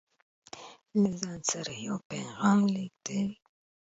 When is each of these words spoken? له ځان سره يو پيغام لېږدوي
له 1.01 1.09
ځان 1.21 1.39
سره 1.51 1.71
يو 1.85 1.95
پيغام 2.09 2.59
لېږدوي 2.73 3.33